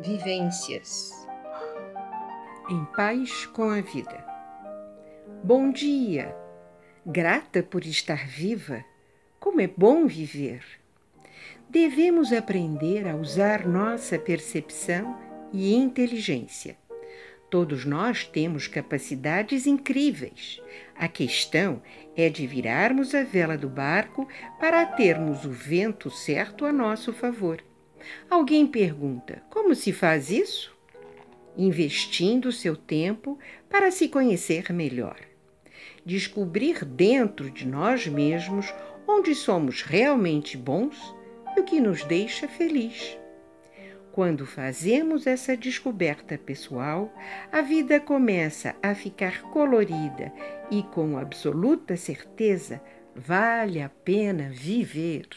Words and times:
Vivências 0.00 1.10
em 2.70 2.84
paz 2.94 3.46
com 3.46 3.68
a 3.68 3.80
vida. 3.80 4.24
Bom 5.42 5.72
dia! 5.72 6.32
Grata 7.04 7.64
por 7.64 7.84
estar 7.84 8.24
viva, 8.28 8.84
como 9.40 9.60
é 9.60 9.66
bom 9.66 10.06
viver! 10.06 10.62
Devemos 11.68 12.32
aprender 12.32 13.08
a 13.08 13.16
usar 13.16 13.66
nossa 13.66 14.16
percepção 14.16 15.18
e 15.52 15.74
inteligência. 15.74 16.76
Todos 17.50 17.84
nós 17.84 18.24
temos 18.24 18.68
capacidades 18.68 19.66
incríveis. 19.66 20.62
A 20.94 21.08
questão 21.08 21.82
é 22.16 22.28
de 22.28 22.46
virarmos 22.46 23.16
a 23.16 23.24
vela 23.24 23.58
do 23.58 23.68
barco 23.68 24.28
para 24.60 24.86
termos 24.86 25.44
o 25.44 25.50
vento 25.50 26.08
certo 26.08 26.64
a 26.64 26.72
nosso 26.72 27.12
favor. 27.12 27.67
Alguém 28.28 28.66
pergunta: 28.66 29.42
como 29.50 29.74
se 29.74 29.92
faz 29.92 30.30
isso? 30.30 30.76
Investindo 31.56 32.52
seu 32.52 32.76
tempo 32.76 33.38
para 33.68 33.90
se 33.90 34.08
conhecer 34.08 34.72
melhor. 34.72 35.16
Descobrir 36.04 36.84
dentro 36.84 37.50
de 37.50 37.66
nós 37.66 38.06
mesmos 38.06 38.72
onde 39.06 39.34
somos 39.34 39.82
realmente 39.82 40.56
bons 40.56 41.14
e 41.56 41.60
o 41.60 41.64
que 41.64 41.80
nos 41.80 42.04
deixa 42.04 42.46
feliz. 42.46 43.18
Quando 44.12 44.44
fazemos 44.44 45.26
essa 45.26 45.56
descoberta 45.56 46.36
pessoal, 46.36 47.12
a 47.52 47.62
vida 47.62 48.00
começa 48.00 48.74
a 48.82 48.94
ficar 48.94 49.42
colorida 49.42 50.32
e, 50.70 50.82
com 50.82 51.16
absoluta 51.16 51.96
certeza, 51.96 52.82
vale 53.14 53.80
a 53.80 53.88
pena 53.88 54.50
viver. 54.50 55.28